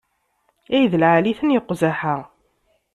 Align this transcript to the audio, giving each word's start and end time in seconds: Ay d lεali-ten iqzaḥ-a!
Ay 0.75 0.85
d 0.91 0.93
lεali-ten 1.01 1.55
iqzaḥ-a! 1.57 2.15